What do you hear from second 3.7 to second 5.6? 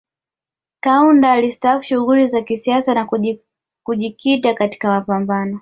kujikita katika mapambano